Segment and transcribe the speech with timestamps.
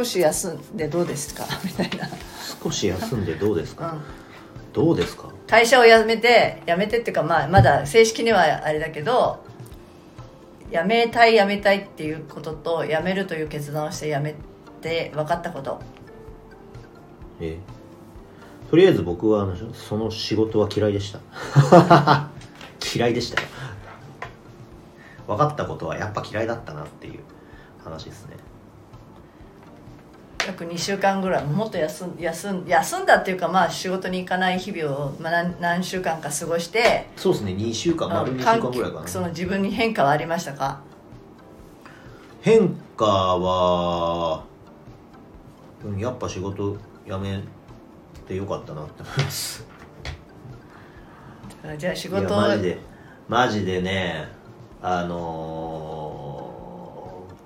[0.00, 1.44] 少し休んでどうですか？
[1.62, 2.08] みたいな、
[2.62, 5.28] 少し休んでどうですか、うん、どうですか？
[5.46, 9.40] 会社を辞めて辞めてっていうか、まあ、まだ正式にはあれだけど
[10.72, 14.34] 辞めたい辞めたいっていうことと辞めるという決断をして辞め
[14.80, 15.80] て分かったこと。
[17.40, 17.58] え
[18.70, 21.18] とりあえず僕はあのその仕事は嫌いでした。
[22.96, 23.48] 嫌いでしたよ。
[25.26, 27.20] 分かったことはやっぱ嫌いだったなっていう
[27.84, 28.36] 話ですね
[30.46, 39.08] 約2週間ぐらいもっと休ん休ん休んだっていうかまあ仕事に行かない日々を、まあ、何何週間か過ごしてそうですね2週間丸2週間ぐらいかな。
[39.08, 40.80] その自分に変化はありましたか？
[42.42, 44.42] 変化は
[45.84, 47.42] うんやっぱ仕事辞め
[48.26, 49.66] てよかったなって思います。
[51.78, 52.78] じゃあ仕いや事マジで。
[53.28, 54.26] マジでね
[54.82, 55.89] あのー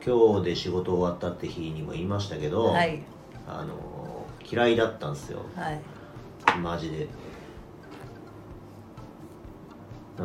[0.07, 3.01] 今日で仕事終わったって日にも言いましたけど、はい。
[3.47, 4.05] あのー
[4.47, 5.41] 嫌いだったんですよ。
[5.57, 5.81] はい。
[6.59, 7.09] マジで。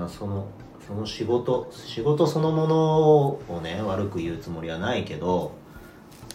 [0.08, 0.48] その
[0.86, 5.54] その仕事仕事そのものをね悪く言うつもりはないけど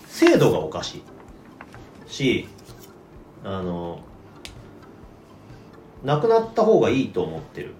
[0.06, 1.02] 制度がおかし
[2.08, 2.48] いし
[3.44, 4.00] あの
[6.02, 7.74] なくなった方がいいと思ってる。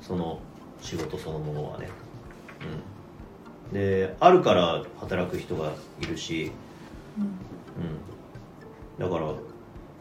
[0.00, 0.40] その
[0.80, 1.88] 仕事そのものはね。
[2.60, 2.93] うん
[3.74, 6.50] であるから働く人がいるし
[7.16, 7.20] う
[9.02, 9.32] ん、だから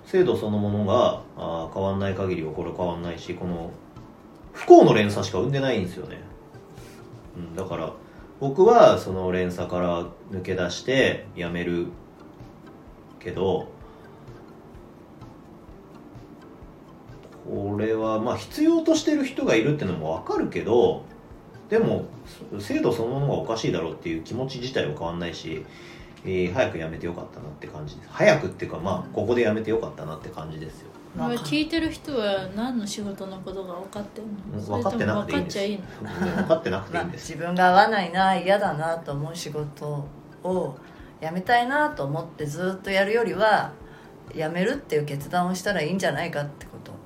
[0.06, 3.72] 制度そのものがあー変わんない限りはこれ変わんないしこの
[4.52, 6.22] 不幸の連鎖しか生んでないんですよね、
[7.38, 7.94] うん、だから
[8.40, 11.88] 僕はその連鎖から抜け出して辞める
[13.20, 13.72] けど
[17.46, 21.04] これはまあ必要としてる人がいるってのも分かるけど
[21.74, 22.06] でも
[22.60, 25.66] 制度そのものがおかしいだろうっていう気持ち自体は変わんないし、
[26.24, 28.10] えー早く辞めてよかったなって感じです。
[28.12, 30.90] 早くっていうかまあここで辞めてよかったなって感じですよ。
[31.18, 34.26] 聞いてる人は何の仕事のことが分かってん
[34.56, 34.62] の？
[34.62, 35.58] 分かってなくていいんです。
[35.58, 35.84] 分かっちゃいいの？
[36.30, 37.32] うん分かってなくていまあいんです。
[37.32, 40.08] 自分が合わないな嫌だなと思う仕事
[40.44, 40.78] を
[41.22, 43.72] 辞めたいなと思ってずっとやるよりは
[44.32, 46.92] 辞めるっていう決断をしたらいいんじゃないかってこと。
[46.92, 46.98] うん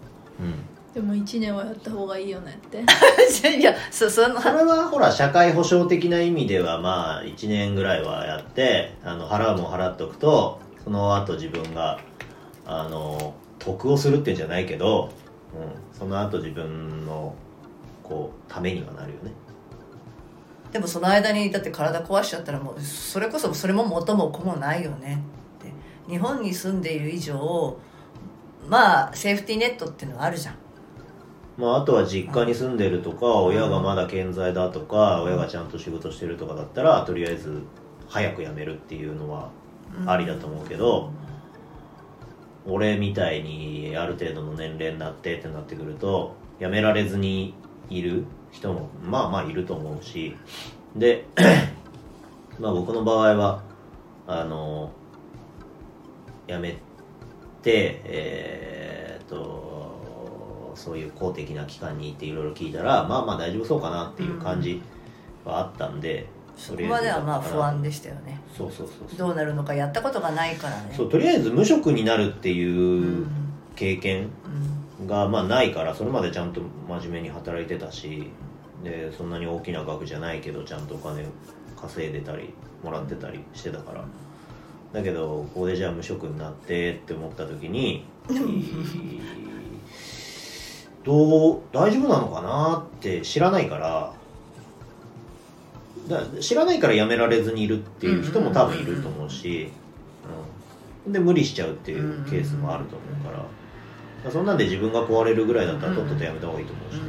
[0.97, 2.80] でも1年はやった方がいいよねって。
[3.56, 12.00] いやそそのそれはほら社会保障的な意味ではまあ1年ぐらいはやってあの払うもん払っておくとその後自分が
[12.66, 15.12] あの得をするっていうんじゃないけど、
[15.53, 17.35] うん、その後自分の
[18.02, 19.31] こうためにはなるよね。
[20.72, 25.24] でもその間にだって体壊しちゃったらもうそれこそそれも元も子もないよね
[25.59, 26.12] って。
[26.12, 27.78] 日本に住んでいる以上
[28.68, 30.56] まあセーフティーネットっていうのはあるじゃん
[31.57, 37.63] まあ、あとは実家に住んでるとか親がまだ健在だとか親がちゃんと仕事してるとかだったらとりあえず
[38.07, 39.50] 早く辞めるっていうのは
[40.06, 41.12] ありだと思うけど、
[42.66, 47.53] 俺みたいにある程度の年齢になってってなってくると辞められずに
[47.90, 50.35] いる人もまあまあいると思うし
[50.96, 51.25] で
[52.59, 53.63] まあ僕の場合は
[54.28, 54.91] あの
[56.47, 56.78] 辞め
[57.62, 59.66] てえーっと
[60.77, 64.81] そういう公的な機関に行っていろいろ聞いたらまあまあ大丈夫そうかなっていう感じ
[65.43, 68.39] はあったんで、そこまではまあ不安でしたよね。
[68.55, 70.93] そうそうそうどうなるのかやったことがないからね。
[70.95, 73.27] そうとりあえず無職になるってういうん。
[73.75, 74.29] 経験
[74.99, 78.31] うんがまあないからそれまでちゃんと真面目に働いてたし
[78.83, 81.23] でそんなに大きな額じゃないけどちゃんとお金
[81.79, 82.51] 稼いでたり
[82.83, 84.03] もらってたりしてたから。
[84.93, 88.05] だけどここでじゃあ無職になってって思った時に
[91.07, 94.13] どう大丈夫なのかなって知らないから
[96.09, 99.72] だ知らないから辞められずにいるっていう人も多分いると思うし、
[101.06, 103.47] うん、で無理しちゃうっていうケースもあると思うから、だか
[104.25, 106.96] らそんなんで自分が壊れるぐらいだったらとっとと辞めた方がいいと思うし。
[106.96, 107.01] ね、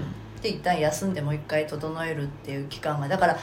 [0.42, 3.38] で一旦休んでもう一回整えるっていう期間がだから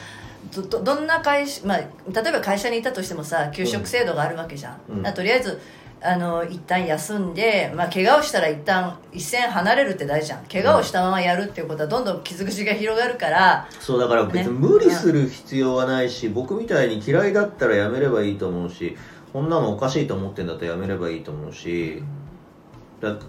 [0.54, 1.86] どどどんな会社、まあ、例
[2.28, 5.14] えば会社にいたとしてもさ給食制度があるわけじゃん、うん。
[5.14, 5.60] とりあえず
[6.02, 10.44] あの一旦休んで、まあ、怪我をしたら一旦一線離れるって大事じゃん。
[10.44, 13.66] 怪我をしたままやるっていうことはどんどん傷口が広がるから。
[13.80, 18.96] そうだから別に無理する必要はないし、僕みたいに嫌いだったらやめればいいと思うし
[19.32, 22.02] こんなのおかしいと思ってんだったらやめればいいと思うし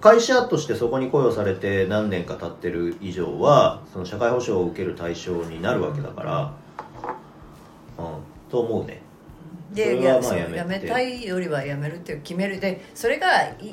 [0.01, 6.53] 会社としてそこに雇用されて何年か経ってる以上はその社会保障を受ける対象になるわけだから
[7.97, 8.05] うん
[8.49, 9.01] と思うね
[9.77, 10.19] でや
[10.55, 12.59] やめたいよりはやめるって決める。
[12.59, 13.29] でそれが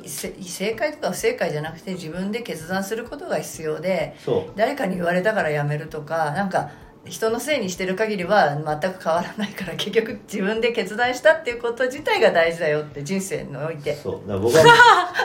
[0.07, 4.15] 正解とか不正解じゃなくて自分で決断することが必要で
[4.55, 6.71] 誰かに言われたからやめるとかなんか
[7.05, 13.95] 人のせいにしてる限りは全く変わらないから結局自分で決断したっていうこと自体が大事だよって人生において。
[13.95, 14.27] そう。
[14.27, 14.63] だから僕は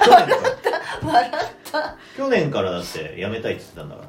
[0.04, 0.30] 去年
[0.60, 1.32] から笑っ
[1.72, 1.96] た。
[2.16, 4.08] 去年からだって辞めたいって言ってたんだから。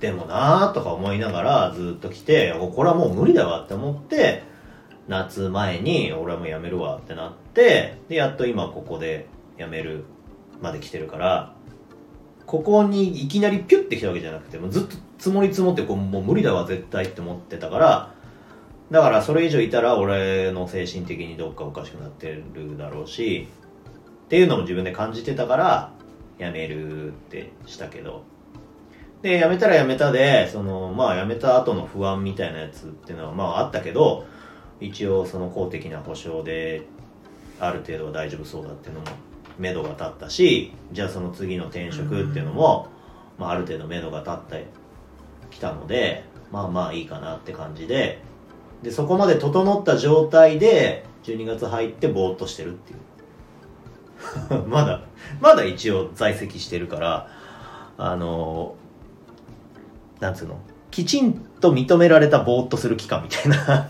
[0.00, 4.42] でもなーとか思いながらずっと来ておこれはもう無理だわって思って
[5.08, 9.26] 夏前に俺はもう辞めるわってなってでやっと今ここで
[9.58, 10.04] 辞める
[10.60, 11.54] まで来てるから
[12.46, 18.14] ここにいきなりピュッて来たわけじゃなくてもうずっと積もり積もってこうもう無理だわ絶対って思ってたから
[18.90, 23.48] だからそれ以上いたら俺の精神的にどっかおかしくなってるだろうし
[24.26, 25.92] っていうのも自分で感じてたから
[26.38, 28.24] 辞めるってしたけど。
[29.22, 34.26] で辞めたら辞めたでそのまあ辞めた後の不安みたいなやつっていうのはまああったけど
[34.82, 36.82] 一応その公的な保証で
[37.60, 39.06] ある程度は大丈夫そうだっていうのも
[39.58, 42.88] 目処が立ったしじゃあその次の転職っていうのも、
[43.38, 44.66] まあ、ある程度目処が立って
[45.50, 48.20] きたのでまあまあいいかなって感じで
[48.82, 52.98] でそこまで整った状態で12月入ってぼーっとしてるっていう。
[54.68, 55.02] まだ
[55.40, 57.28] まだ一応在籍してるから
[57.98, 58.74] あの
[60.20, 60.58] なんつうの？
[60.90, 63.88] きちんと認められたぼーっとする期間みたいな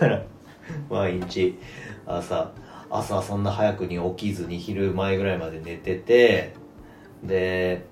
[0.00, 0.22] から
[0.90, 1.58] 毎日
[2.06, 2.52] 朝
[2.90, 6.54] 朝そんな早くに起きずに昼前ぐらいまで寝てて
[7.22, 7.86] で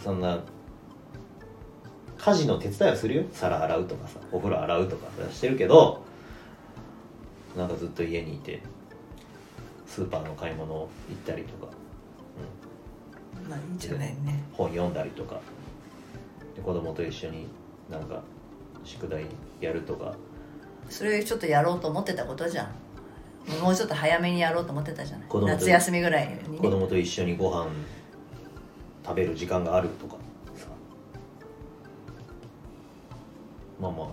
[0.00, 0.42] そんな
[2.18, 3.24] 家事の手伝いをするよ。
[3.32, 6.02] 皿洗うとかさお風呂洗うとかしてるけど
[7.56, 8.62] なんかずっと家にいて
[9.86, 10.88] スーパーの買い物行っ
[11.26, 11.72] たりとか。
[13.48, 14.42] まあいいんじゃないね。
[14.52, 15.38] 本読んだりとか。
[16.56, 17.46] で子供と一緒に
[17.90, 18.22] なんか
[18.84, 19.26] 宿題
[19.60, 20.14] やるとか
[20.88, 22.68] それちょっとやろうと思ってたことじゃん。
[23.62, 25.28] もうちょっと早めにやろうと思ってたじゃない。
[25.46, 26.58] 夏休みぐらいにね。
[26.58, 27.68] 子供と一緒にご飯
[29.04, 30.16] 食べる時間があるとか。
[30.56, 30.68] さ
[33.80, 34.08] まあまあ